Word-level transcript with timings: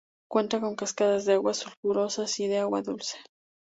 Cuenta 0.27 0.59
con 0.59 0.75
cascadas 0.75 1.25
de 1.25 1.33
aguas 1.33 1.57
sulfurosas 1.57 2.39
y 2.39 2.47
de 2.47 2.57
agua 2.57 2.81
dulce. 2.81 3.19